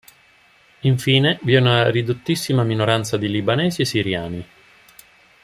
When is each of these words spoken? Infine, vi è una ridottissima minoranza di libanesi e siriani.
Infine, 0.79 1.37
vi 1.43 1.53
è 1.53 1.59
una 1.59 1.87
ridottissima 1.91 2.63
minoranza 2.63 3.17
di 3.17 3.29
libanesi 3.29 3.83
e 3.83 3.85
siriani. 3.85 4.47